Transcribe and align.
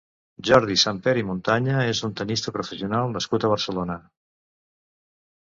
Jordi 0.47 0.77
Samper 0.83 1.13
i 1.21 1.23
Montaña 1.27 1.83
és 1.91 2.01
un 2.09 2.15
tennista 2.21 2.53
professional 2.57 3.13
nascut 3.19 3.47
a 3.49 3.53
Barcelona. 3.53 3.99